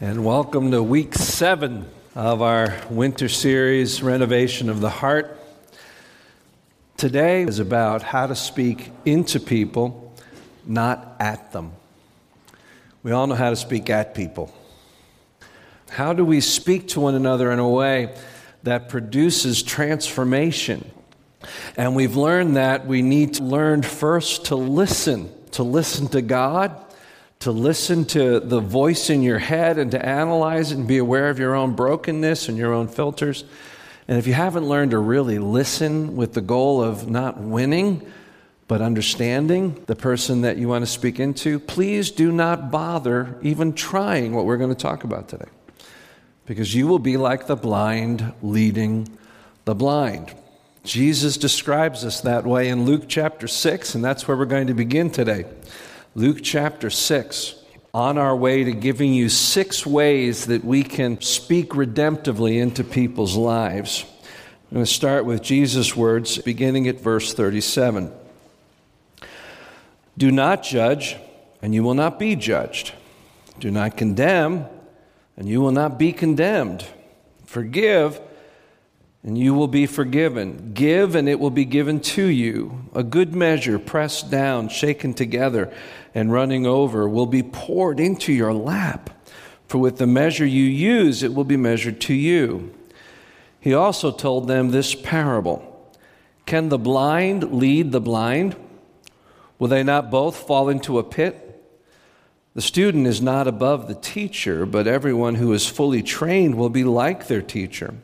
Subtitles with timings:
[0.00, 5.38] And welcome to week seven of our winter series, Renovation of the Heart.
[6.96, 10.12] Today is about how to speak into people,
[10.66, 11.72] not at them.
[13.04, 14.52] We all know how to speak at people.
[15.90, 18.12] How do we speak to one another in a way
[18.64, 20.90] that produces transformation?
[21.76, 26.91] And we've learned that we need to learn first to listen, to listen to God
[27.42, 31.28] to listen to the voice in your head and to analyze it and be aware
[31.28, 33.44] of your own brokenness and your own filters.
[34.06, 38.08] And if you haven't learned to really listen with the goal of not winning,
[38.68, 43.72] but understanding the person that you want to speak into, please do not bother even
[43.72, 45.48] trying what we're going to talk about today.
[46.46, 49.08] Because you will be like the blind leading
[49.64, 50.32] the blind.
[50.84, 54.74] Jesus describes us that way in Luke chapter 6, and that's where we're going to
[54.74, 55.44] begin today.
[56.14, 57.54] Luke chapter 6,
[57.94, 63.34] on our way to giving you six ways that we can speak redemptively into people's
[63.34, 64.04] lives.
[64.70, 68.12] I'm going to start with Jesus' words, beginning at verse 37.
[70.18, 71.16] Do not judge,
[71.62, 72.92] and you will not be judged.
[73.58, 74.66] Do not condemn,
[75.38, 76.84] and you will not be condemned.
[77.46, 78.20] Forgive,
[79.24, 80.72] and you will be forgiven.
[80.74, 82.88] Give, and it will be given to you.
[82.94, 85.72] A good measure, pressed down, shaken together
[86.14, 89.10] and running over will be poured into your lap.
[89.68, 92.74] For with the measure you use, it will be measured to you.
[93.60, 95.90] He also told them this parable
[96.44, 98.56] Can the blind lead the blind?
[99.58, 101.48] Will they not both fall into a pit?
[102.54, 106.84] The student is not above the teacher, but everyone who is fully trained will be
[106.84, 107.94] like their teacher.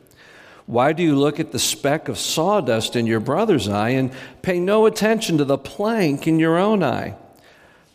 [0.69, 4.11] Why do you look at the speck of sawdust in your brother's eye and
[4.43, 7.15] pay no attention to the plank in your own eye?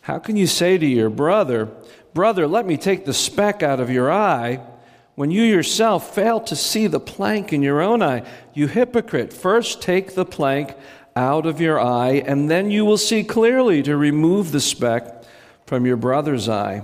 [0.01, 1.69] How can you say to your brother,
[2.13, 4.59] Brother, let me take the speck out of your eye,
[5.15, 8.23] when you yourself fail to see the plank in your own eye?
[8.53, 10.75] You hypocrite, first take the plank
[11.15, 15.23] out of your eye, and then you will see clearly to remove the speck
[15.65, 16.83] from your brother's eye.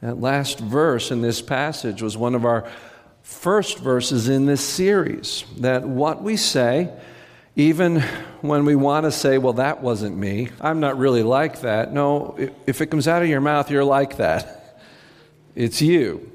[0.00, 2.70] That last verse in this passage was one of our
[3.22, 5.44] first verses in this series.
[5.58, 6.92] That what we say,
[7.56, 8.00] even
[8.40, 11.92] when we want to say, well, that wasn't me, I'm not really like that.
[11.92, 12.36] No,
[12.66, 14.54] if it comes out of your mouth, you're like that.
[15.54, 16.30] It's you.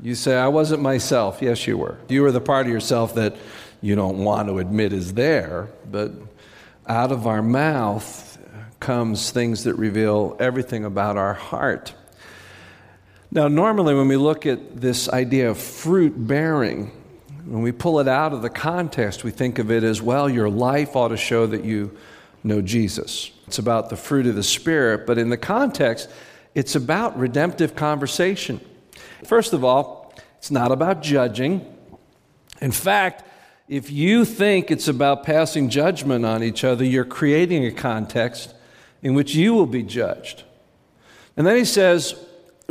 [0.00, 1.42] You say, I wasn't myself.
[1.42, 1.98] Yes, you were.
[2.08, 3.36] You were the part of yourself that
[3.82, 6.12] you don't want to admit is there, but
[6.88, 8.38] out of our mouth
[8.80, 11.92] comes things that reveal everything about our heart.
[13.34, 16.90] Now, normally, when we look at this idea of fruit bearing,
[17.46, 20.50] when we pull it out of the context, we think of it as well, your
[20.50, 21.96] life ought to show that you
[22.44, 23.30] know Jesus.
[23.46, 26.10] It's about the fruit of the Spirit, but in the context,
[26.54, 28.60] it's about redemptive conversation.
[29.24, 31.64] First of all, it's not about judging.
[32.60, 33.24] In fact,
[33.66, 38.54] if you think it's about passing judgment on each other, you're creating a context
[39.00, 40.42] in which you will be judged.
[41.34, 42.14] And then he says,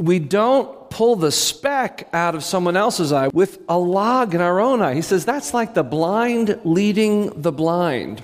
[0.01, 4.59] we don't pull the speck out of someone else's eye with a log in our
[4.59, 4.95] own eye.
[4.95, 8.23] He says that's like the blind leading the blind.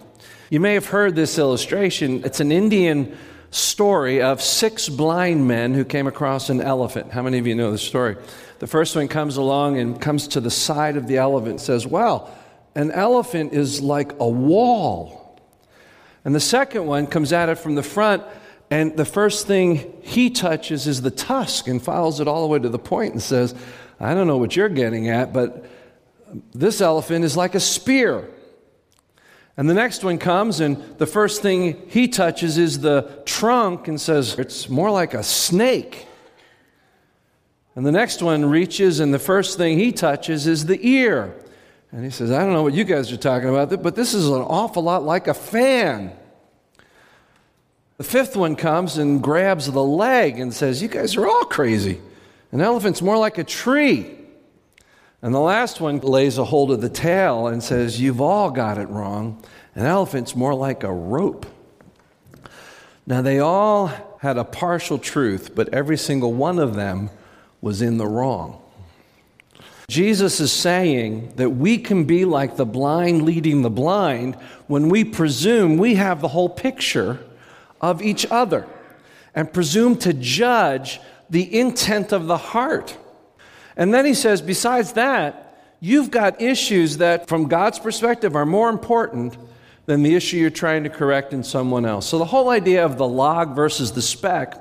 [0.49, 2.23] You may have heard this illustration.
[2.25, 3.15] It's an Indian
[3.51, 7.11] story of six blind men who came across an elephant.
[7.11, 8.17] How many of you know the story?
[8.59, 11.85] The first one comes along and comes to the side of the elephant and says,
[11.85, 12.35] Well,
[12.75, 15.39] an elephant is like a wall.
[16.25, 18.23] And the second one comes at it from the front
[18.69, 22.59] and the first thing he touches is the tusk and files it all the way
[22.59, 23.55] to the point and says,
[23.99, 25.65] I don't know what you're getting at, but
[26.53, 28.29] this elephant is like a spear.
[29.55, 33.99] And the next one comes, and the first thing he touches is the trunk and
[33.99, 36.05] says, It's more like a snake.
[37.75, 41.33] And the next one reaches, and the first thing he touches is the ear.
[41.91, 44.27] And he says, I don't know what you guys are talking about, but this is
[44.27, 46.11] an awful lot like a fan.
[47.97, 51.99] The fifth one comes and grabs the leg and says, You guys are all crazy.
[52.51, 54.15] An elephant's more like a tree.
[55.23, 58.77] And the last one lays a hold of the tail and says, You've all got
[58.77, 59.43] it wrong.
[59.73, 61.47] An elephant's more like a rope.
[63.07, 63.87] Now, they all
[64.19, 67.09] had a partial truth, but every single one of them
[67.61, 68.61] was in the wrong.
[69.87, 74.35] Jesus is saying that we can be like the blind leading the blind
[74.67, 77.19] when we presume we have the whole picture
[77.81, 78.67] of each other
[79.35, 82.97] and presume to judge the intent of the heart.
[83.75, 88.69] And then he says, besides that, you've got issues that, from God's perspective, are more
[88.69, 89.37] important
[89.85, 92.07] than the issue you're trying to correct in someone else.
[92.07, 94.55] So the whole idea of the log versus the speck,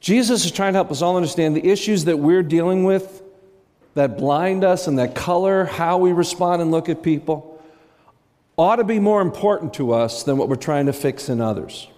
[0.00, 3.22] Jesus is trying to help us all understand the issues that we're dealing with
[3.94, 7.62] that blind us and that color how we respond and look at people
[8.56, 11.88] ought to be more important to us than what we're trying to fix in others.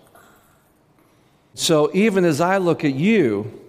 [1.54, 3.60] So even as I look at you,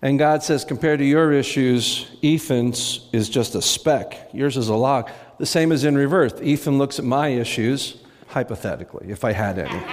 [0.00, 4.30] and God says, compared to your issues, Ethan's is just a speck.
[4.32, 5.10] Yours is a log.
[5.38, 6.32] The same as in reverse.
[6.40, 7.96] Ethan looks at my issues,
[8.28, 9.84] hypothetically, if I had any.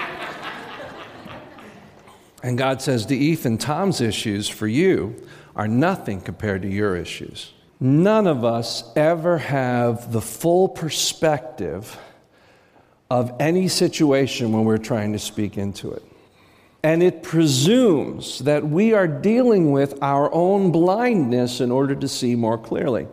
[2.44, 5.16] and God says to Ethan, Tom's issues for you
[5.56, 7.52] are nothing compared to your issues.
[7.80, 11.98] None of us ever have the full perspective
[13.10, 16.04] of any situation when we're trying to speak into it.
[16.86, 22.36] And it presumes that we are dealing with our own blindness in order to see
[22.36, 23.08] more clearly.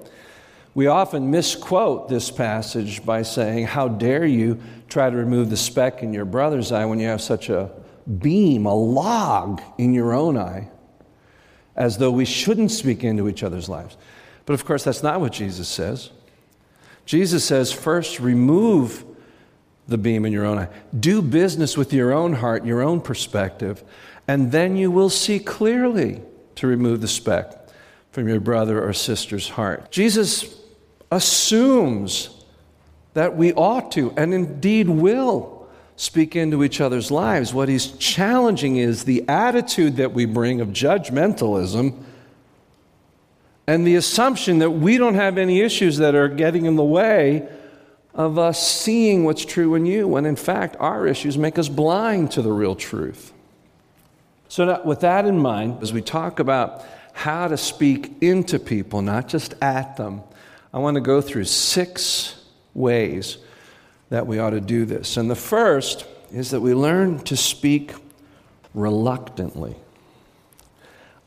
[0.75, 4.61] We often misquote this passage by saying, How dare you
[4.91, 7.71] try to remove the speck in your brother's eye when you have such a
[8.19, 10.69] beam, a log in your own eye,
[11.75, 13.97] as though we shouldn't speak into each other's lives.
[14.45, 16.11] But of course, that's not what Jesus says.
[17.07, 19.07] Jesus says, first remove
[19.89, 20.69] the beam in your own eye.
[20.99, 23.83] Do business with your own heart, your own perspective,
[24.29, 26.23] and then you will see clearly
[26.57, 27.59] to remove the speck
[28.13, 29.91] from your brother or sister's heart.
[29.91, 30.59] Jesus
[31.11, 32.45] assumes
[33.15, 37.53] that we ought to, and indeed will, speak into each other's lives.
[37.53, 42.03] What he's challenging is the attitude that we bring of judgmentalism
[43.67, 47.47] and the assumption that we don't have any issues that are getting in the way
[48.15, 52.31] of us seeing what's true in you, when in fact our issues make us blind
[52.33, 53.33] to the real truth.
[54.49, 59.01] So, now, with that in mind, as we talk about how to speak into people,
[59.01, 60.23] not just at them,
[60.75, 62.45] I want to go through six
[62.75, 63.39] ways
[64.11, 65.17] that we ought to do this.
[65.17, 67.95] And the first is that we learn to speak
[68.75, 69.77] reluctantly.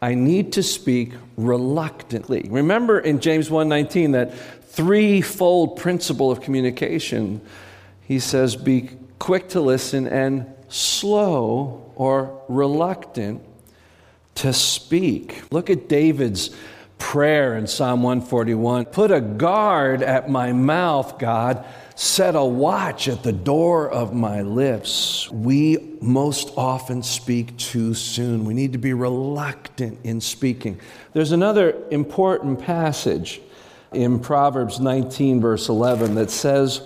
[0.02, 2.48] I need to speak reluctantly.
[2.50, 4.34] Remember in James 1:19 that
[4.76, 7.42] threefold principle of communication.
[8.02, 8.90] He says be
[9.20, 13.42] quick to listen and slow or reluctant
[14.36, 15.44] to speak.
[15.52, 16.54] Look at David's
[16.98, 18.86] prayer in Psalm 141.
[18.86, 24.42] Put a guard at my mouth, God set a watch at the door of my
[24.42, 25.32] lips.
[25.32, 28.44] We most often speak too soon.
[28.44, 30.82] We need to be reluctant in speaking.
[31.14, 33.40] There's another important passage
[33.96, 36.82] in Proverbs 19, verse 11, that says,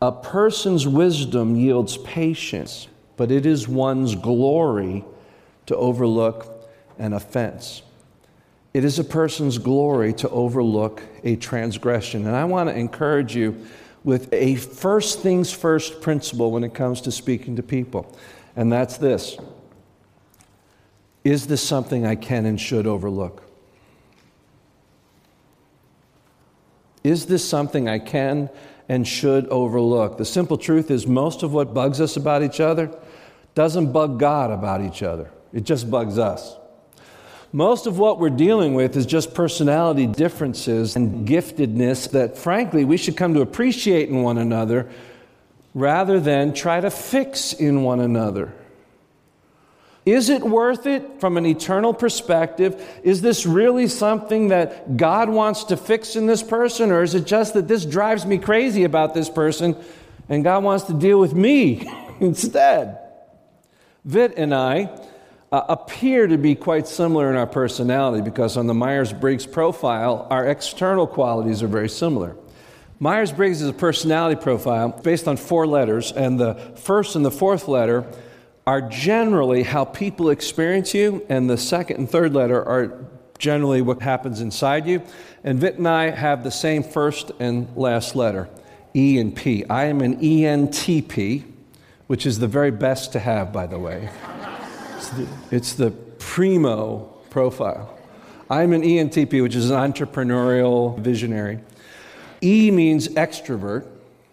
[0.00, 5.04] A person's wisdom yields patience, but it is one's glory
[5.66, 7.82] to overlook an offense.
[8.72, 12.26] It is a person's glory to overlook a transgression.
[12.26, 13.64] And I want to encourage you
[14.02, 18.14] with a first things first principle when it comes to speaking to people,
[18.54, 19.38] and that's this
[21.24, 23.43] Is this something I can and should overlook?
[27.04, 28.48] Is this something I can
[28.88, 30.16] and should overlook?
[30.16, 32.90] The simple truth is, most of what bugs us about each other
[33.54, 36.56] doesn't bug God about each other, it just bugs us.
[37.52, 42.96] Most of what we're dealing with is just personality differences and giftedness that, frankly, we
[42.96, 44.90] should come to appreciate in one another
[45.72, 48.52] rather than try to fix in one another.
[50.06, 52.82] Is it worth it from an eternal perspective?
[53.02, 56.90] Is this really something that God wants to fix in this person?
[56.90, 59.76] Or is it just that this drives me crazy about this person
[60.28, 61.88] and God wants to deal with me
[62.20, 62.98] instead?
[64.04, 64.90] Vit and I
[65.50, 70.26] uh, appear to be quite similar in our personality because on the Myers Briggs profile,
[70.28, 72.36] our external qualities are very similar.
[73.00, 77.30] Myers Briggs is a personality profile based on four letters, and the first and the
[77.30, 78.04] fourth letter
[78.66, 83.04] are generally how people experience you, and the second and third letter are
[83.38, 85.02] generally what happens inside you.
[85.42, 88.48] And Vit and I have the same first and last letter,
[88.94, 89.64] E and P.
[89.68, 91.44] I am an ENTP,
[92.06, 94.08] which is the very best to have, by the way.
[94.96, 97.98] It's the, it's the primo profile.
[98.48, 101.60] I'm an ENTP, which is an entrepreneurial visionary.
[102.42, 103.86] E means extrovert.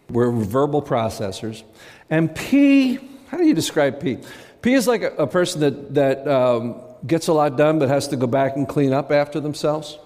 [0.09, 1.63] We're verbal processors.
[2.09, 2.99] And P,
[3.31, 4.17] how do you describe P?
[4.61, 8.09] P is like a, a person that, that um, gets a lot done but has
[8.09, 9.97] to go back and clean up after themselves.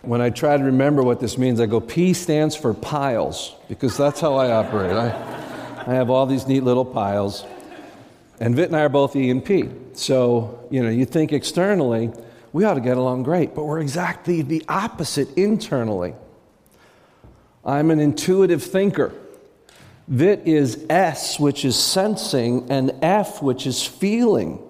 [0.00, 3.98] When I try to remember what this means, I go, P stands for piles, because
[3.98, 4.96] that's how I operate.
[4.96, 5.08] I,
[5.86, 7.44] I have all these neat little piles.
[8.40, 9.68] And Vit and I are both E and P.
[9.92, 12.10] So, you know, you think externally,
[12.54, 16.14] we ought to get along great, but we're exactly the opposite internally.
[17.62, 19.12] I'm an intuitive thinker.
[20.10, 24.60] Vit is S, which is sensing, and F, which is feeling.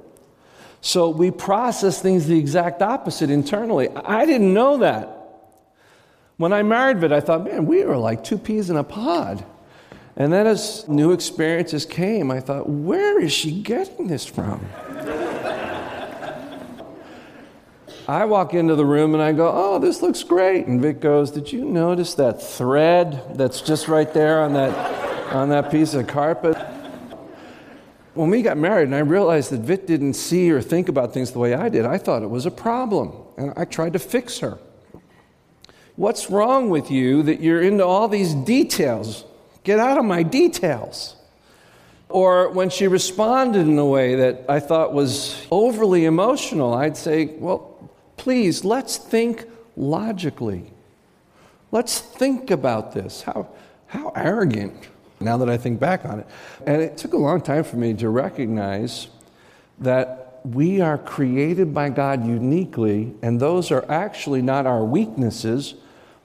[0.83, 3.89] So we process things the exact opposite internally.
[3.89, 5.17] I didn't know that.
[6.37, 9.45] When I married Vit, I thought, man, we are like two peas in a pod.
[10.17, 14.65] And then as new experiences came, I thought, where is she getting this from?
[18.09, 20.67] I walk into the room and I go, oh, this looks great.
[20.67, 25.49] And Vic goes, did you notice that thread that's just right there on that, on
[25.51, 26.57] that piece of carpet?
[28.15, 31.31] When we got married and I realized that Vit didn't see or think about things
[31.31, 33.13] the way I did, I thought it was a problem.
[33.37, 34.59] And I tried to fix her.
[35.97, 39.25] What's wrong with you that you're into all these details?
[39.65, 41.17] Get out of my details.
[42.09, 47.27] Or when she responded in a way that I thought was overly emotional, I'd say,
[47.27, 49.45] Well, please, let's think
[49.77, 50.73] logically.
[51.71, 53.23] Let's think about this.
[53.23, 53.49] How,
[53.87, 54.89] how arrogant,
[55.21, 56.27] now that I think back on it.
[56.67, 59.09] And it took a long time for me to recognize
[59.79, 65.75] that we are created by God uniquely, and those are actually not our weaknesses,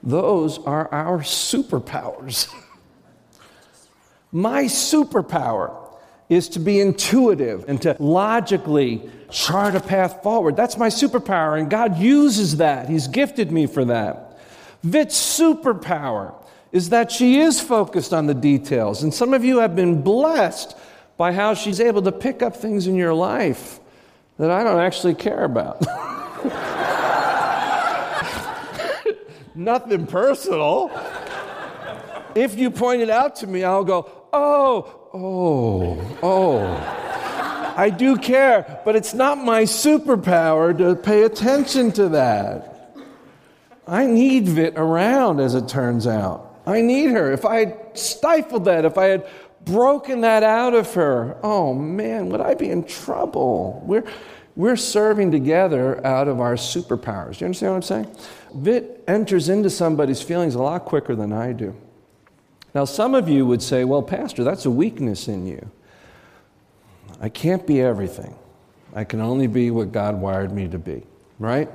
[0.01, 2.53] those are our superpowers.
[4.31, 5.81] My superpower
[6.29, 10.55] is to be intuitive and to logically chart a path forward.
[10.55, 12.89] That's my superpower, and God uses that.
[12.89, 14.39] He's gifted me for that.
[14.81, 16.33] Vit's superpower
[16.75, 19.01] is that she is focused on the details.
[19.01, 20.75] And some of you have been blessed
[21.15, 23.79] by how she's able to pick up things in your life
[24.37, 25.79] that I don't actually care about.
[29.55, 30.91] Nothing personal.
[32.35, 37.73] If you point it out to me, I'll go, oh, oh, oh.
[37.77, 42.97] I do care, but it's not my superpower to pay attention to that.
[43.87, 46.44] I need Vit around, as it turns out.
[46.65, 47.31] I need her.
[47.31, 49.27] If I had stifled that, if I had
[49.63, 53.81] broken that out of her, oh man, would I be in trouble?
[53.85, 54.05] We're,
[54.55, 57.37] we're serving together out of our superpowers.
[57.37, 58.15] Do you understand what I'm saying?
[58.53, 61.75] Vit enters into somebody's feelings a lot quicker than I do.
[62.73, 65.69] Now, some of you would say, well, Pastor, that's a weakness in you.
[67.21, 68.35] I can't be everything.
[68.93, 71.03] I can only be what God wired me to be,
[71.39, 71.69] right?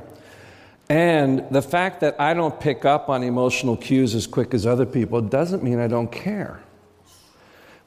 [0.90, 4.84] And the fact that I don't pick up on emotional cues as quick as other
[4.84, 6.60] people doesn't mean I don't care.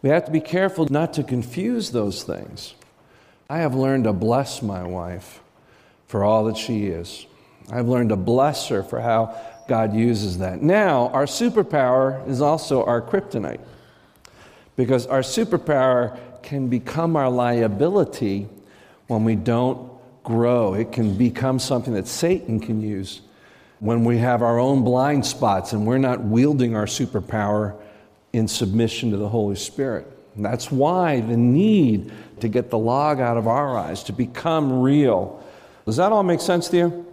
[0.02, 2.76] We have to be careful not to confuse those things.
[3.50, 5.42] I have learned to bless my wife
[6.08, 7.26] for all that she is.
[7.70, 10.62] I've learned to bless her for how God uses that.
[10.62, 13.60] Now, our superpower is also our kryptonite
[14.78, 18.48] because our superpower can become our liability
[19.08, 19.93] when we don't
[20.24, 20.74] grow.
[20.74, 23.22] It can become something that Satan can use
[23.80, 27.76] when we have our own blind spots and we're not wielding our superpower
[28.32, 30.08] in submission to the Holy Spirit.
[30.36, 34.82] And that's why the need to get the log out of our eyes, to become
[34.82, 35.44] real.
[35.86, 37.06] Does that all make sense to you?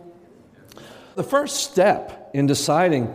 [1.16, 3.12] The first step in deciding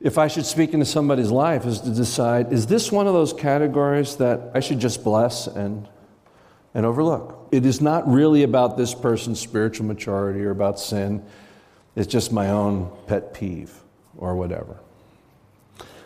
[0.00, 3.32] if I should speak into somebody's life is to decide is this one of those
[3.32, 5.88] categories that I should just bless and,
[6.78, 7.48] and overlook?
[7.50, 11.24] It is not really about this person's spiritual maturity or about sin,
[11.96, 13.74] it's just my own pet peeve
[14.16, 14.76] or whatever.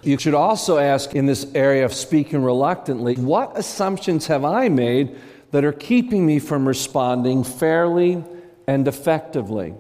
[0.03, 5.15] You should also ask in this area of speaking reluctantly what assumptions have I made
[5.51, 8.25] that are keeping me from responding fairly
[8.67, 9.75] and effectively?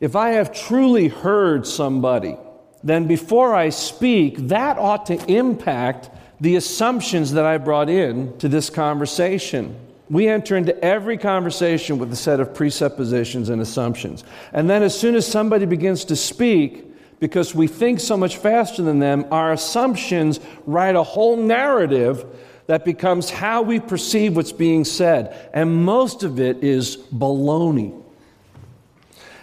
[0.00, 2.36] If I have truly heard somebody,
[2.82, 8.48] then before I speak, that ought to impact the assumptions that I brought in to
[8.48, 9.76] this conversation.
[10.12, 14.22] We enter into every conversation with a set of presuppositions and assumptions.
[14.52, 16.84] And then, as soon as somebody begins to speak,
[17.18, 22.26] because we think so much faster than them, our assumptions write a whole narrative
[22.66, 25.50] that becomes how we perceive what's being said.
[25.54, 28.02] And most of it is baloney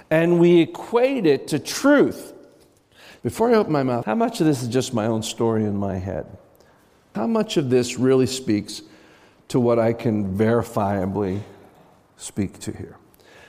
[0.09, 2.33] and we equate it to truth.
[3.21, 5.75] Before I open my mouth, how much of this is just my own story in
[5.75, 6.25] my head?
[7.15, 8.81] How much of this really speaks
[9.49, 11.41] to what I can verifiably
[12.17, 12.97] speak to here?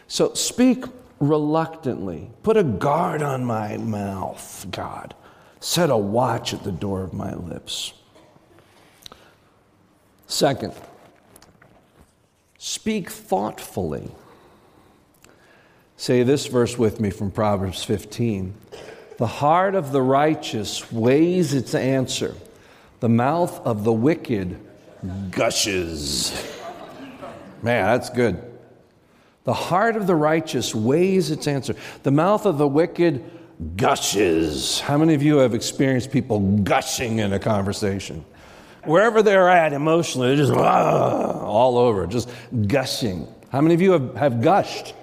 [0.09, 0.85] So speak
[1.21, 2.30] reluctantly.
[2.42, 5.14] Put a guard on my mouth, God.
[5.61, 7.92] Set a watch at the door of my lips.
[10.26, 10.73] Second,
[12.59, 14.11] speak thoughtfully.
[15.97, 18.54] Say this verse with me from Proverbs 15.
[19.19, 22.35] The heart of the righteous weighs its answer,
[23.00, 24.59] the mouth of the wicked
[25.30, 26.33] gushes.
[27.62, 28.42] Man, that's good.
[29.45, 33.25] The heart of the righteous weighs its answer, the mouth of the wicked
[33.76, 34.80] gushes.
[34.80, 38.25] How many of you have experienced people gushing in a conversation?
[38.85, 42.30] Wherever they're at emotionally, they're just ah, all over, just
[42.66, 43.26] gushing.
[43.50, 44.95] How many of you have, have gushed?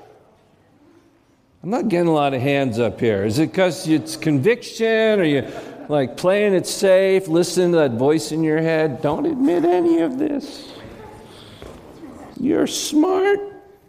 [1.64, 3.26] I'm not getting a lot of hands up here.
[3.26, 5.42] Is it because it's conviction or you
[5.90, 9.02] like playing it safe, listening to that voice in your head?
[9.02, 10.74] Don't admit any of this.
[12.40, 13.40] You're smart,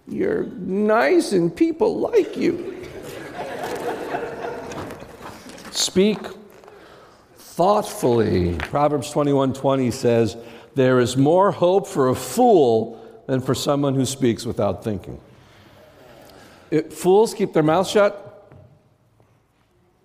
[0.07, 2.87] you're nice, and people like you.
[5.71, 6.19] Speak
[7.37, 8.57] thoughtfully.
[8.57, 10.37] Proverbs 21:20 says,
[10.75, 15.19] "There is more hope for a fool than for someone who speaks without thinking."
[16.71, 18.53] It, fools keep their mouth shut,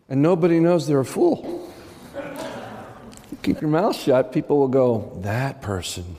[0.10, 1.53] and nobody knows they're a fool.
[3.44, 6.16] Keep your mouth shut, people will go, That person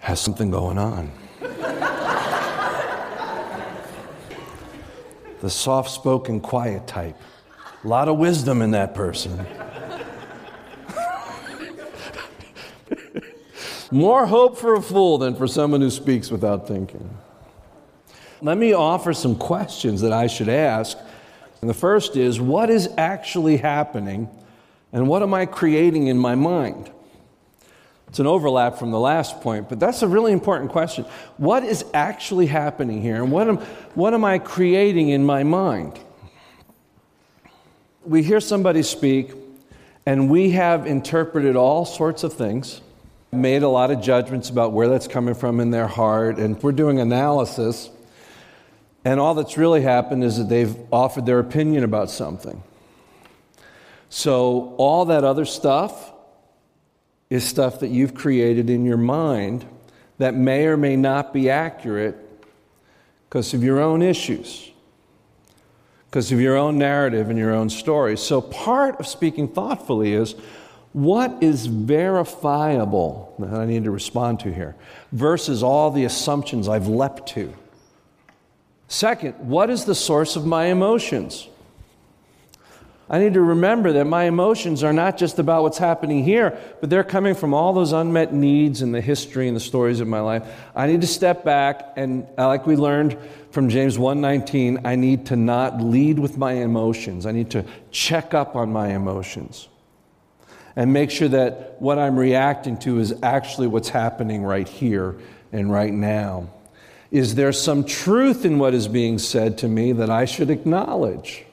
[0.00, 1.10] has something going on.
[5.40, 7.16] the soft spoken, quiet type.
[7.82, 9.44] A lot of wisdom in that person.
[13.90, 17.16] More hope for a fool than for someone who speaks without thinking.
[18.42, 20.98] Let me offer some questions that I should ask.
[21.60, 24.28] And the first is what is actually happening
[24.96, 26.90] and what am I creating in my mind?
[28.08, 31.04] It's an overlap from the last point, but that's a really important question.
[31.36, 33.58] What is actually happening here and what am,
[33.94, 36.00] what am I creating in my mind?
[38.06, 39.34] We hear somebody speak
[40.06, 42.80] and we have interpreted all sorts of things,
[43.30, 46.72] made a lot of judgments about where that's coming from in their heart, and we're
[46.72, 47.90] doing analysis
[49.04, 52.62] and all that's really happened is that they've offered their opinion about something.
[54.08, 56.12] So, all that other stuff
[57.28, 59.66] is stuff that you've created in your mind
[60.18, 62.16] that may or may not be accurate
[63.28, 64.70] because of your own issues,
[66.08, 68.16] because of your own narrative and your own story.
[68.16, 70.34] So, part of speaking thoughtfully is
[70.92, 74.76] what is verifiable that I need to respond to here
[75.12, 77.54] versus all the assumptions I've leapt to.
[78.88, 81.48] Second, what is the source of my emotions?
[83.08, 86.90] I need to remember that my emotions are not just about what's happening here, but
[86.90, 90.18] they're coming from all those unmet needs and the history and the stories of my
[90.18, 90.42] life.
[90.74, 93.16] I need to step back and uh, like we learned
[93.52, 97.26] from James 1:19, I need to not lead with my emotions.
[97.26, 99.68] I need to check up on my emotions
[100.74, 105.16] and make sure that what I'm reacting to is actually what's happening right here
[105.52, 106.50] and right now.
[107.12, 111.46] Is there some truth in what is being said to me that I should acknowledge?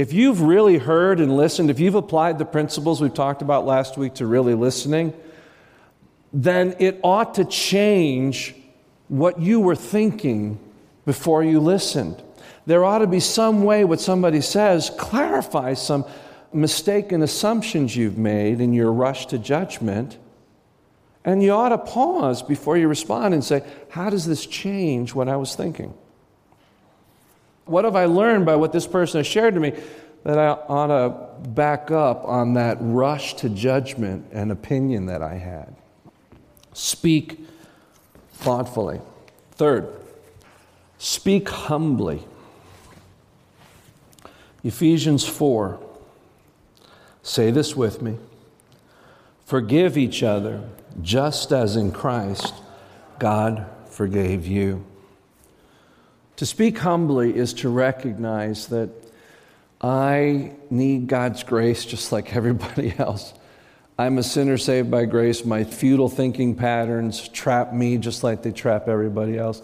[0.00, 3.98] If you've really heard and listened, if you've applied the principles we've talked about last
[3.98, 5.12] week to really listening,
[6.32, 8.54] then it ought to change
[9.08, 10.58] what you were thinking
[11.04, 12.22] before you listened.
[12.64, 16.06] There ought to be some way what somebody says clarifies some
[16.50, 20.16] mistaken assumptions you've made in your rush to judgment
[21.26, 25.28] and you ought to pause before you respond and say, How does this change what
[25.28, 25.92] I was thinking?
[27.70, 29.72] What have I learned by what this person has shared to me
[30.24, 35.34] that I ought to back up on that rush to judgment and opinion that I
[35.34, 35.76] had?
[36.72, 37.46] Speak
[38.32, 39.00] thoughtfully.
[39.52, 39.88] Third,
[40.98, 42.24] speak humbly.
[44.64, 45.78] Ephesians 4.
[47.22, 48.16] Say this with me.
[49.44, 50.64] Forgive each other
[51.00, 52.52] just as in Christ
[53.20, 54.84] God forgave you.
[56.40, 58.88] To speak humbly is to recognize that
[59.82, 63.34] I need God's grace just like everybody else.
[63.98, 65.44] I'm a sinner saved by grace.
[65.44, 69.60] My futile thinking patterns trap me just like they trap everybody else.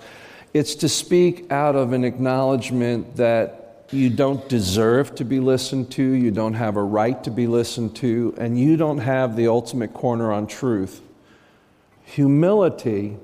[0.53, 6.03] It's to speak out of an acknowledgement that you don't deserve to be listened to,
[6.03, 9.95] you don't have a right to be listened to, and you don't have the ultimate
[9.95, 11.01] corner on truth.
[12.05, 13.17] Humility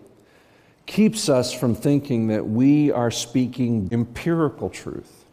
[0.87, 5.25] keeps us from thinking that we are speaking empirical truth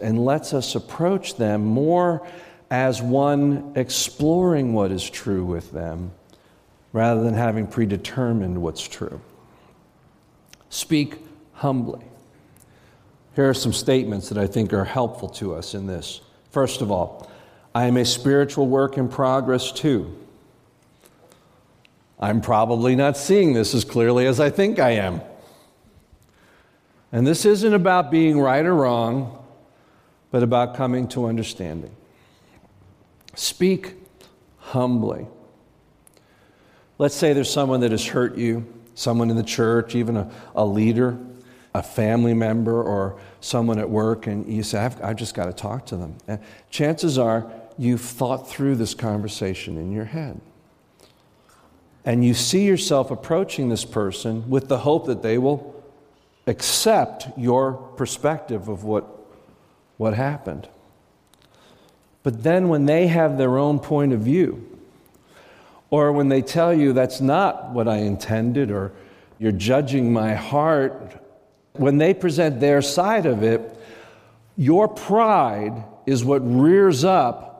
[0.00, 2.26] and lets us approach them more
[2.70, 6.10] as one exploring what is true with them
[6.92, 9.20] rather than having predetermined what's true.
[10.68, 11.18] Speak
[11.52, 12.04] humbly.
[13.34, 16.20] Here are some statements that I think are helpful to us in this.
[16.50, 17.30] First of all,
[17.74, 20.18] I am a spiritual work in progress too.
[22.22, 25.20] I'm probably not seeing this as clearly as I think I am.
[27.10, 29.44] And this isn't about being right or wrong,
[30.30, 31.90] but about coming to understanding.
[33.34, 33.96] Speak
[34.58, 35.26] humbly.
[36.96, 40.64] Let's say there's someone that has hurt you, someone in the church, even a, a
[40.64, 41.18] leader,
[41.74, 45.52] a family member, or someone at work, and you say, I've, I've just got to
[45.52, 46.14] talk to them.
[46.28, 46.38] And
[46.70, 50.40] chances are you've thought through this conversation in your head.
[52.04, 55.82] And you see yourself approaching this person with the hope that they will
[56.46, 59.06] accept your perspective of what,
[59.98, 60.68] what happened.
[62.22, 64.68] But then when they have their own point of view,
[65.90, 68.92] or when they tell you that's not what I intended, or
[69.38, 71.20] you're judging my heart,
[71.74, 73.60] when they present their side of it,
[74.56, 77.51] your pride is what rears up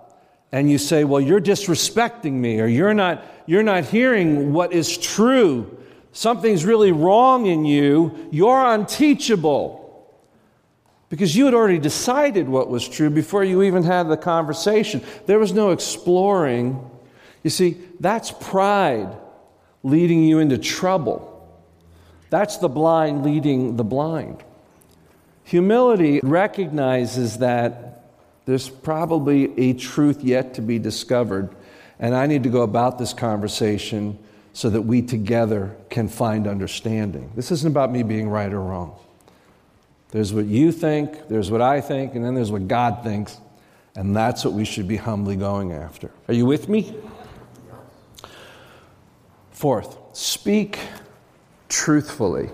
[0.52, 4.96] and you say, Well, you're disrespecting me, or you're not, you're not hearing what is
[4.96, 5.78] true.
[6.12, 8.28] Something's really wrong in you.
[8.30, 9.80] You're unteachable.
[11.08, 15.02] Because you had already decided what was true before you even had the conversation.
[15.26, 16.90] There was no exploring.
[17.42, 19.14] You see, that's pride
[19.82, 21.28] leading you into trouble.
[22.30, 24.42] That's the blind leading the blind.
[25.44, 27.91] Humility recognizes that
[28.44, 31.54] there's probably a truth yet to be discovered,
[31.98, 34.18] and I need to go about this conversation
[34.52, 37.30] so that we together can find understanding.
[37.36, 38.96] This isn't about me being right or wrong.
[40.10, 43.38] There's what you think, there's what I think, and then there's what God thinks,
[43.94, 46.10] and that's what we should be humbly going after.
[46.28, 46.94] Are you with me?
[49.52, 50.78] Fourth, speak
[51.68, 52.50] truthfully.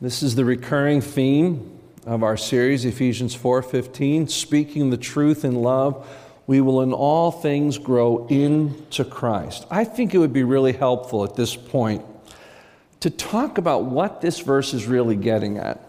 [0.00, 1.71] This is the recurring theme
[2.06, 6.06] of our series Ephesians 4:15, speaking the truth in love,
[6.46, 9.66] we will in all things grow into Christ.
[9.70, 12.02] I think it would be really helpful at this point
[13.00, 15.80] to talk about what this verse is really getting at.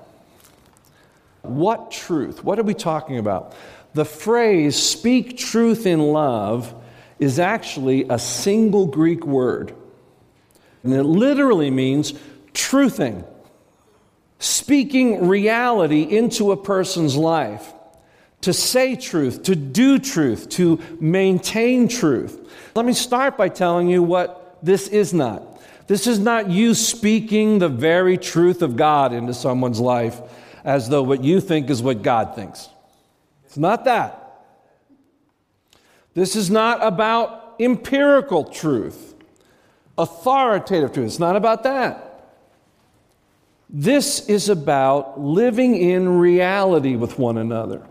[1.41, 2.43] What truth?
[2.43, 3.53] What are we talking about?
[3.93, 6.73] The phrase speak truth in love
[7.19, 9.73] is actually a single Greek word.
[10.83, 12.13] And it literally means
[12.53, 13.25] truthing,
[14.63, 17.73] speaking reality into a person's life,
[18.39, 22.49] to say truth, to do truth, to maintain truth.
[22.73, 25.43] Let me start by telling you what this is not.
[25.87, 30.21] This is not you speaking the very truth of God into someone's life
[30.63, 32.69] as though what you think is what God thinks.
[33.45, 34.45] It's not that.
[36.13, 39.13] This is not about empirical truth
[39.97, 41.05] authoritative truth.
[41.07, 42.12] It's not about that.
[43.75, 47.81] This is about living in reality with one another,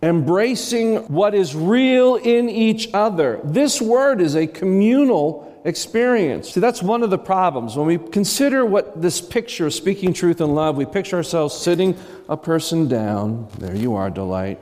[0.00, 3.40] embracing what is real in each other.
[3.42, 6.52] This word is a communal experience.
[6.52, 7.74] See, that's one of the problems.
[7.74, 11.96] When we consider what this picture of speaking truth in love, we picture ourselves sitting
[12.28, 13.48] a person down.
[13.58, 14.60] There you are, Delight.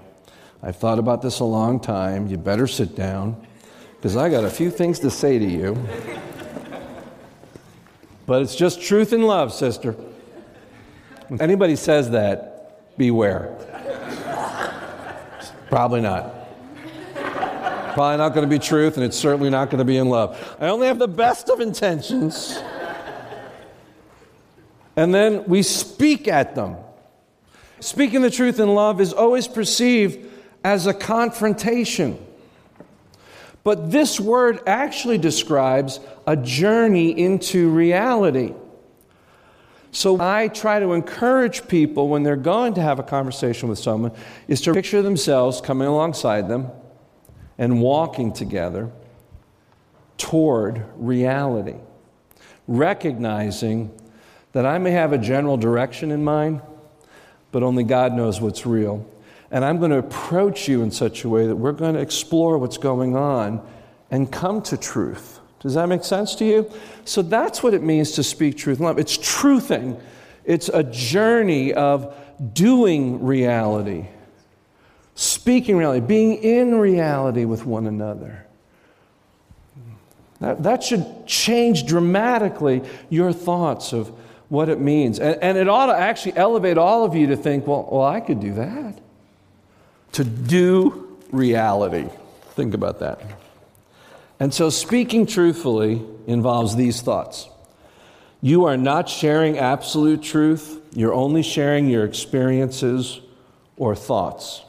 [0.62, 2.28] I've thought about this a long time.
[2.28, 3.46] You better sit down
[3.96, 5.76] because I got a few things to say to you.
[8.24, 9.94] But it's just truth and love, sister.
[11.40, 13.56] Anybody says that, beware.
[15.68, 16.34] Probably not.
[17.14, 20.56] Probably not going to be truth, and it's certainly not going to be in love.
[20.60, 22.58] I only have the best of intentions.
[24.96, 26.76] And then we speak at them.
[27.80, 30.30] Speaking the truth in love is always perceived
[30.62, 32.18] as a confrontation.
[33.64, 38.54] But this word actually describes a journey into reality.
[39.92, 44.12] So I try to encourage people when they're going to have a conversation with someone
[44.48, 46.70] is to picture themselves coming alongside them
[47.58, 48.90] and walking together
[50.16, 51.76] toward reality,
[52.66, 53.92] recognizing
[54.52, 56.62] that I may have a general direction in mind,
[57.50, 59.06] but only God knows what's real.
[59.50, 62.56] And I'm going to approach you in such a way that we're going to explore
[62.56, 63.60] what's going on
[64.10, 65.40] and come to truth.
[65.62, 66.70] Does that make sense to you?
[67.04, 68.98] So that's what it means to speak truth love.
[68.98, 70.00] It's truthing,
[70.44, 72.14] it's a journey of
[72.52, 74.06] doing reality,
[75.14, 78.46] speaking reality, being in reality with one another.
[80.40, 84.08] That, that should change dramatically your thoughts of
[84.48, 85.20] what it means.
[85.20, 88.18] And, and it ought to actually elevate all of you to think, well, well, I
[88.18, 88.98] could do that
[90.12, 92.08] to do reality.
[92.50, 93.20] Think about that.
[94.42, 97.48] And so, speaking truthfully involves these thoughts.
[98.40, 103.20] You are not sharing absolute truth, you're only sharing your experiences
[103.76, 104.62] or thoughts.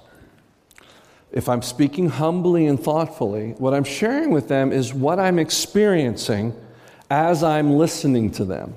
[1.32, 6.56] If I'm speaking humbly and thoughtfully, what I'm sharing with them is what I'm experiencing
[7.10, 8.76] as I'm listening to them.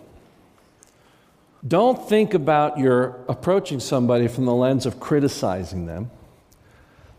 [1.69, 6.11] Don't think about your approaching somebody from the lens of criticizing them.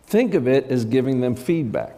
[0.07, 1.96] Think of it as giving them feedback.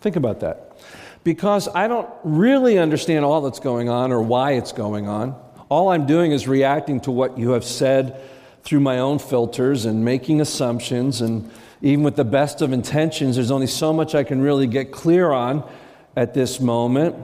[0.00, 0.76] Think about that.
[1.22, 5.38] Because I don't really understand all that's going on or why it's going on.
[5.68, 8.20] All I'm doing is reacting to what you have said
[8.62, 11.20] through my own filters and making assumptions.
[11.20, 11.50] And
[11.82, 15.30] even with the best of intentions, there's only so much I can really get clear
[15.30, 15.70] on
[16.16, 17.16] at this moment.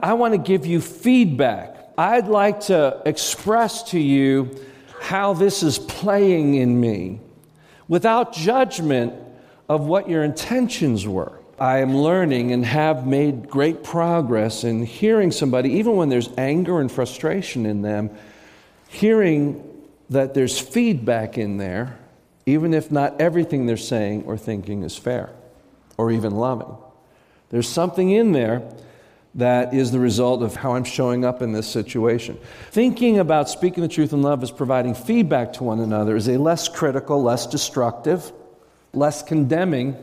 [0.00, 1.92] I want to give you feedback.
[1.96, 4.64] I'd like to express to you
[5.00, 7.20] how this is playing in me
[7.88, 9.12] without judgment
[9.68, 11.41] of what your intentions were.
[11.62, 16.80] I am learning and have made great progress in hearing somebody, even when there's anger
[16.80, 18.10] and frustration in them,
[18.88, 19.62] hearing
[20.10, 22.00] that there's feedback in there,
[22.46, 25.30] even if not everything they're saying or thinking is fair
[25.96, 26.74] or even loving.
[27.50, 28.68] There's something in there
[29.36, 32.40] that is the result of how I'm showing up in this situation.
[32.72, 36.38] Thinking about speaking the truth in love as providing feedback to one another is a
[36.38, 38.32] less critical, less destructive,
[38.92, 39.96] less condemning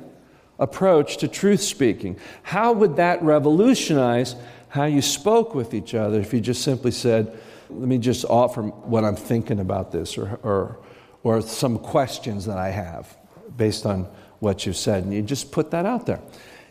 [0.60, 2.17] approach to truth speaking.
[2.43, 4.36] How would that revolutionize
[4.69, 7.38] how you spoke with each other if you just simply said,
[7.69, 10.80] Let me just offer what I'm thinking about this, or, or,
[11.24, 13.17] or some questions that I have
[13.58, 14.08] based on
[14.39, 16.22] what you've said, and you just put that out there.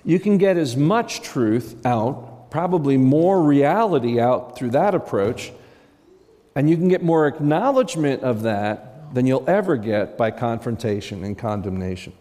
[0.04, 5.52] You can get as much truth out probably more reality out through that approach,
[6.54, 11.36] and you can get more acknowledgement of that than you'll ever get by confrontation and
[11.36, 12.12] condemnation.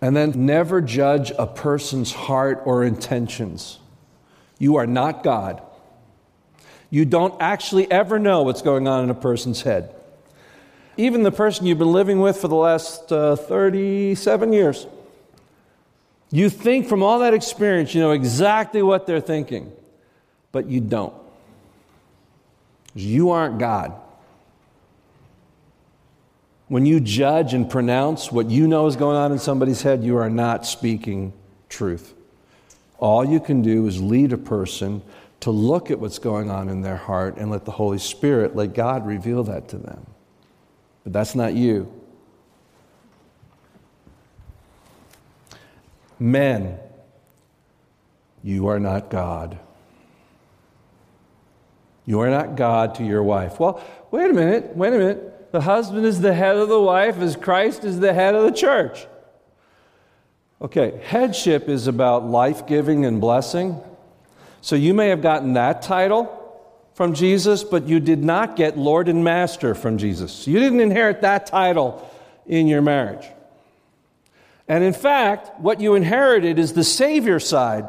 [0.00, 3.78] And then never judge a person's heart or intentions.
[4.58, 5.62] You are not God.
[6.88, 9.94] You don't actually ever know what's going on in a person's head.
[10.96, 14.86] Even the person you've been living with for the last uh, 37 years
[16.30, 19.72] you think from all that experience, you know exactly what they're thinking,
[20.52, 21.14] but you don't.
[22.94, 23.94] You aren't God.
[26.70, 30.16] When you judge and pronounce what you know is going on in somebody's head, you
[30.18, 31.32] are not speaking
[31.68, 32.14] truth.
[32.98, 35.02] All you can do is lead a person
[35.40, 38.72] to look at what's going on in their heart and let the Holy Spirit, let
[38.72, 40.06] God reveal that to them.
[41.02, 41.92] But that's not you.
[46.20, 46.78] Men,
[48.44, 49.58] you are not God.
[52.06, 53.58] You are not God to your wife.
[53.58, 55.29] Well, wait a minute, wait a minute.
[55.52, 58.52] The husband is the head of the wife as Christ is the head of the
[58.52, 59.06] church.
[60.62, 63.80] Okay, headship is about life giving and blessing.
[64.60, 66.36] So you may have gotten that title
[66.94, 70.46] from Jesus, but you did not get Lord and Master from Jesus.
[70.46, 72.08] You didn't inherit that title
[72.46, 73.26] in your marriage.
[74.68, 77.88] And in fact, what you inherited is the Savior side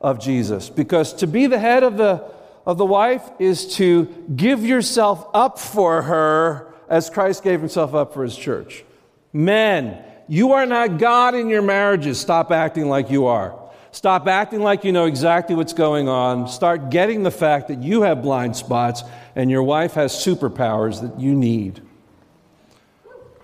[0.00, 0.70] of Jesus.
[0.70, 2.24] Because to be the head of the,
[2.64, 8.14] of the wife is to give yourself up for her as Christ gave himself up
[8.14, 8.84] for his church.
[9.32, 12.20] Men, you are not God in your marriages.
[12.20, 13.58] Stop acting like you are.
[13.90, 16.48] Stop acting like you know exactly what's going on.
[16.48, 19.02] Start getting the fact that you have blind spots
[19.34, 21.80] and your wife has superpowers that you need.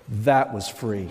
[0.08, 1.08] That was free.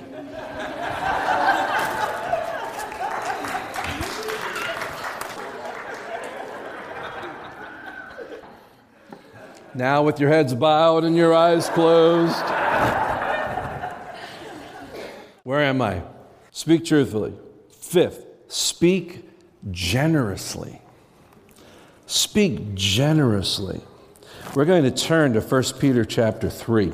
[9.75, 12.43] Now, with your heads bowed and your eyes closed.
[15.43, 16.03] Where am I?
[16.51, 17.33] Speak truthfully.
[17.69, 19.27] Fifth, speak
[19.71, 20.79] generously.
[22.05, 23.81] Speak generously.
[24.53, 26.93] We're going to turn to 1 Peter chapter 3.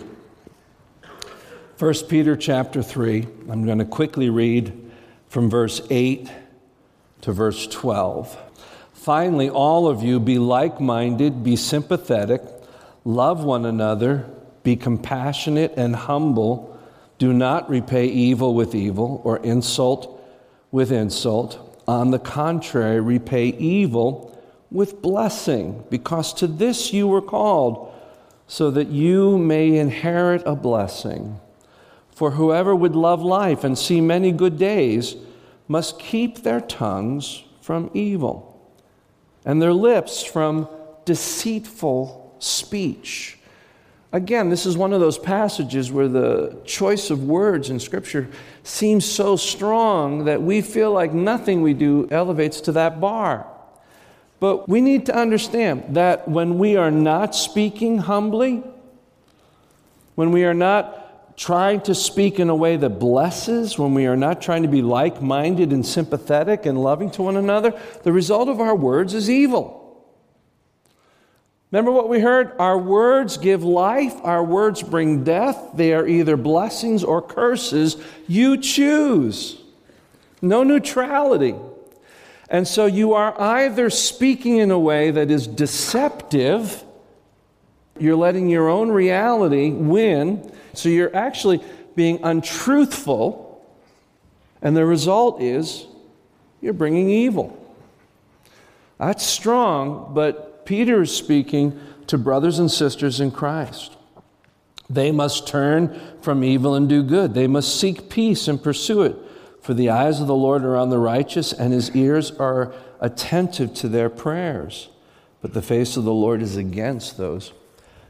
[1.77, 4.91] 1 Peter chapter 3, I'm going to quickly read
[5.27, 6.29] from verse 8
[7.21, 8.37] to verse 12.
[8.93, 12.41] Finally, all of you be like minded, be sympathetic
[13.09, 14.23] Love one another,
[14.61, 16.79] be compassionate and humble.
[17.17, 20.21] Do not repay evil with evil or insult
[20.69, 21.81] with insult.
[21.87, 27.91] On the contrary, repay evil with blessing, because to this you were called,
[28.45, 31.39] so that you may inherit a blessing.
[32.11, 35.15] For whoever would love life and see many good days
[35.67, 38.71] must keep their tongues from evil
[39.43, 40.69] and their lips from
[41.05, 43.37] deceitful speech.
[44.11, 48.27] Again, this is one of those passages where the choice of words in Scripture
[48.63, 53.45] seems so strong that we feel like nothing we do elevates to that bar.
[54.39, 58.63] But we need to understand that when we are not speaking humbly,
[60.15, 64.17] when we are not trying to speak in a way that blesses, when we are
[64.17, 68.49] not trying to be like minded and sympathetic and loving to one another, the result
[68.49, 69.78] of our words is evil.
[71.71, 72.53] Remember what we heard?
[72.57, 75.71] Our words give life, our words bring death.
[75.75, 77.97] They are either blessings or curses.
[78.27, 79.61] You choose.
[80.41, 81.55] No neutrality.
[82.49, 86.83] And so you are either speaking in a way that is deceptive,
[87.99, 91.61] you're letting your own reality win, so you're actually
[91.95, 93.63] being untruthful,
[94.63, 95.85] and the result is
[96.61, 97.55] you're bringing evil.
[98.97, 103.97] That's strong, but Peter is speaking to brothers and sisters in Christ.
[104.87, 107.33] They must turn from evil and do good.
[107.33, 109.15] They must seek peace and pursue it.
[109.61, 113.73] For the eyes of the Lord are on the righteous, and his ears are attentive
[113.73, 114.89] to their prayers.
[115.41, 117.51] But the face of the Lord is against those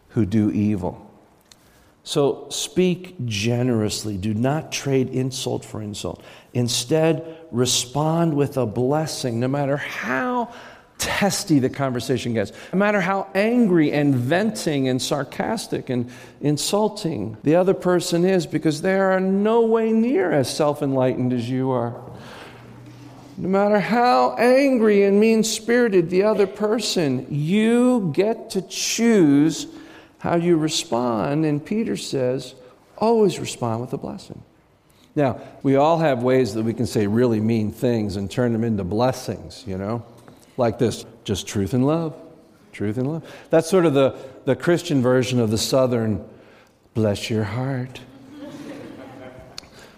[0.10, 1.10] who do evil.
[2.04, 4.17] So speak generously.
[4.17, 6.22] Do not trade insult for insult.
[6.54, 10.54] Instead, respond with a blessing, no matter how
[11.00, 17.56] testy the conversation gets, no matter how angry and venting and sarcastic and insulting the
[17.56, 22.00] other person is, because they are no way near as self enlightened as you are.
[23.38, 29.66] No matter how angry and mean spirited the other person, you get to choose
[30.18, 31.46] how you respond.
[31.46, 32.54] And Peter says,
[32.98, 34.44] always respond with a blessing.
[35.16, 38.66] Now, we all have ways that we can say really mean things and turn them
[38.66, 40.04] into blessings, you know?
[40.60, 42.15] Like this just truth and love.
[42.72, 43.36] Truth and love.
[43.50, 46.24] That's sort of the, the Christian version of the Southern
[46.93, 48.00] bless your heart.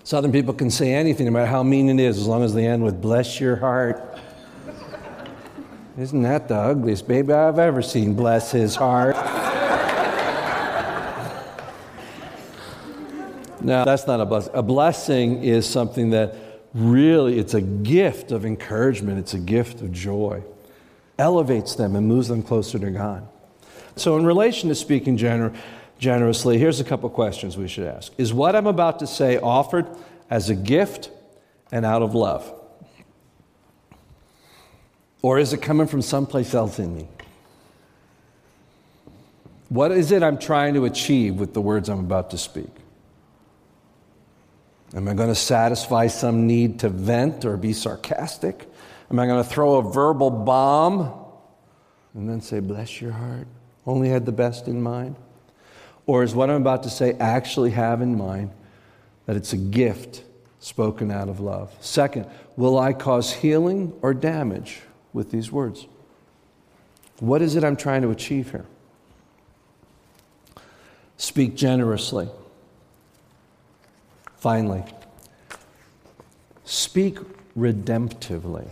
[0.04, 2.66] Southern people can say anything, no matter how mean it is, as long as they
[2.66, 4.20] end with bless your heart.
[5.98, 8.14] Isn't that the ugliest baby I've ever seen?
[8.14, 9.16] Bless his heart.
[13.62, 14.54] now, that's not a blessing.
[14.56, 16.36] A blessing is something that
[16.74, 20.42] really it's a gift of encouragement, it's a gift of joy
[21.18, 23.28] elevates them and moves them closer to God.
[23.96, 25.56] So, in relation to speaking gener-
[26.00, 29.88] generously, here's a couple questions we should ask Is what I'm about to say offered
[30.30, 31.12] as a gift
[31.72, 32.52] and out of love?
[35.22, 37.08] Or is it coming from someplace else in me?
[39.70, 42.70] What is it I'm trying to achieve with the words I'm about to speak?
[44.94, 48.68] Am I going to satisfy some need to vent or be sarcastic?
[49.12, 51.14] Am I going to throw a verbal bomb
[52.14, 53.46] and then say, Bless your heart?
[53.86, 55.18] Only had the best in mind?
[56.06, 58.52] Or is what I'm about to say actually have in mind
[59.26, 60.24] that it's a gift
[60.62, 61.76] spoken out of love?
[61.82, 64.80] Second, will I cause healing or damage
[65.12, 65.88] with these words?
[67.20, 68.66] What is it I'm trying to achieve here?
[71.18, 72.30] Speak generously.
[74.38, 74.86] Finally,
[76.64, 77.20] speak
[77.58, 78.68] redemptively.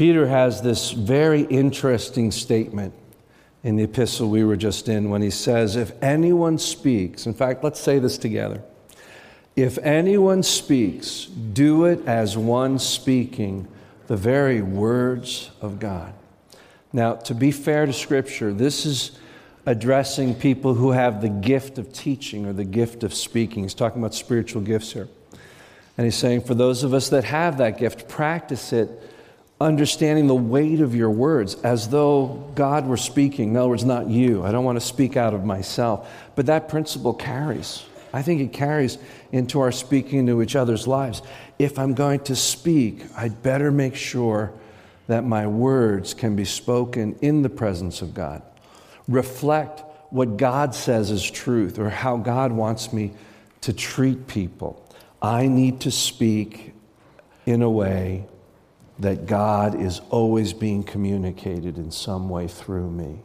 [0.00, 2.94] Peter has this very interesting statement
[3.62, 7.62] in the epistle we were just in when he says, If anyone speaks, in fact,
[7.62, 8.62] let's say this together.
[9.56, 13.68] If anyone speaks, do it as one speaking
[14.06, 16.14] the very words of God.
[16.94, 19.18] Now, to be fair to Scripture, this is
[19.66, 23.64] addressing people who have the gift of teaching or the gift of speaking.
[23.64, 25.08] He's talking about spiritual gifts here.
[25.98, 28.88] And he's saying, for those of us that have that gift, practice it
[29.60, 33.50] understanding the weight of your words as though God were speaking.
[33.50, 34.42] In other words, not you.
[34.42, 36.10] I don't want to speak out of myself.
[36.34, 37.84] But that principle carries.
[38.12, 38.98] I think it carries
[39.32, 41.22] into our speaking to each other's lives.
[41.58, 44.52] If I'm going to speak, I'd better make sure
[45.06, 48.42] that my words can be spoken in the presence of God.
[49.08, 53.12] Reflect what God says is truth or how God wants me
[53.60, 54.82] to treat people.
[55.20, 56.72] I need to speak
[57.44, 58.26] in a way
[59.00, 63.20] that God is always being communicated in some way through me.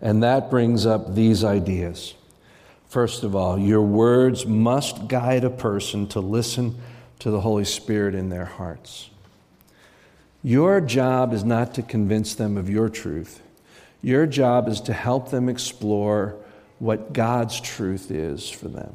[0.00, 2.14] And that brings up these ideas.
[2.88, 6.78] First of all, your words must guide a person to listen
[7.20, 9.10] to the Holy Spirit in their hearts.
[10.42, 13.42] Your job is not to convince them of your truth.
[14.02, 16.36] Your job is to help them explore
[16.78, 18.94] what God's truth is for them.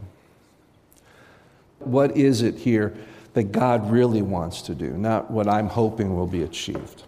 [1.80, 2.96] What is it here
[3.34, 7.04] that God really wants to do, not what I'm hoping will be achieved.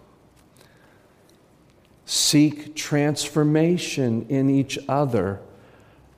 [2.04, 5.40] Seek transformation in each other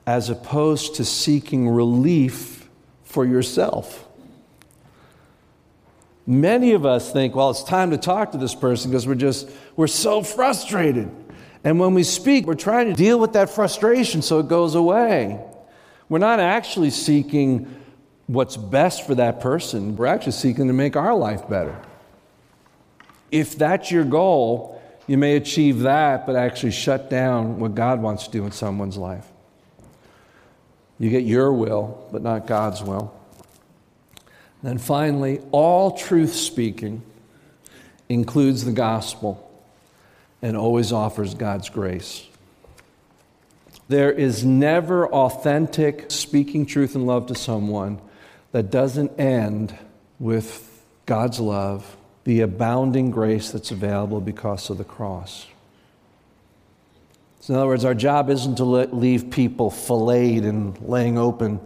[0.05, 2.69] as opposed to seeking relief
[3.03, 4.07] for yourself.
[6.27, 9.49] Many of us think, well, it's time to talk to this person because we're just,
[9.75, 11.09] we're so frustrated.
[11.63, 15.39] And when we speak, we're trying to deal with that frustration so it goes away.
[16.09, 17.67] We're not actually seeking
[18.27, 19.95] what's best for that person.
[19.95, 21.79] We're actually seeking to make our life better.
[23.31, 28.25] If that's your goal, you may achieve that, but actually shut down what God wants
[28.25, 29.27] to do in someone's life.
[30.97, 33.13] You get your will, but not God's will.
[34.63, 37.03] Then finally, all truth speaking
[38.09, 39.41] includes the gospel
[40.41, 42.25] and always offers God's grace.
[43.87, 47.99] There is never authentic speaking truth and love to someone
[48.55, 49.77] that doesn't end
[50.17, 55.45] with God's love, the abounding grace that's available because of the cross.
[57.41, 61.59] So in other words, our job isn't to leave people filleted and laying open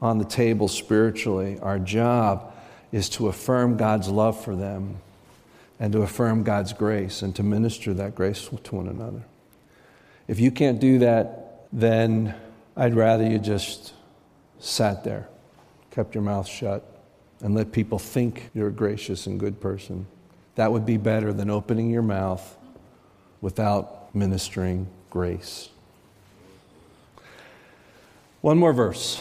[0.00, 1.58] on the table spiritually.
[1.58, 2.54] Our job
[2.92, 4.98] is to affirm God's love for them
[5.80, 9.24] and to affirm God's grace and to minister that grace to one another.
[10.28, 12.36] If you can't do that, then
[12.76, 13.92] I'd rather you just
[14.60, 15.26] sat there,
[15.98, 16.84] kept your mouth shut,
[17.40, 20.06] and let people think you're a gracious and good person.
[20.54, 22.56] That would be better than opening your mouth
[23.40, 25.70] without ministering grace.
[28.42, 29.20] One more verse.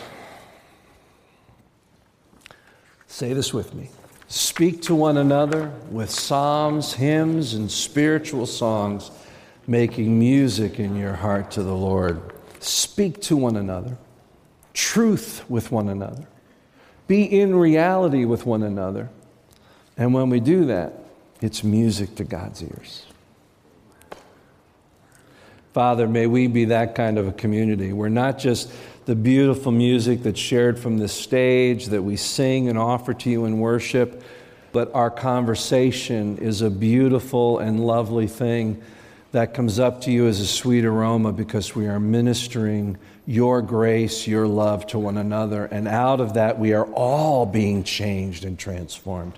[3.08, 3.90] Say this with me.
[4.28, 9.10] Speak to one another with psalms, hymns, and spiritual songs,
[9.66, 12.22] making music in your heart to the Lord.
[12.60, 13.98] Speak to one another,
[14.76, 16.28] truth with one another.
[17.08, 19.10] Be in reality with one another.
[19.98, 20.94] And when we do that,
[21.42, 23.06] it's music to God's ears.
[25.74, 27.94] Father, may we be that kind of a community.
[27.94, 28.72] We're not just
[29.06, 33.46] the beautiful music that's shared from this stage that we sing and offer to you
[33.46, 34.24] in worship,
[34.72, 38.82] but our conversation is a beautiful and lovely thing
[39.32, 42.98] that comes up to you as a sweet aroma because we are ministering
[43.28, 45.66] your grace, your love to one another.
[45.66, 49.38] And out of that, we are all being changed and transformed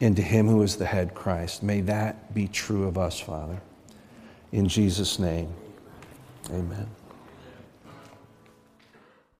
[0.00, 1.62] into Him who is the head, Christ.
[1.62, 3.60] May that be true of us, Father.
[4.52, 5.52] In Jesus' name,
[6.48, 6.86] amen.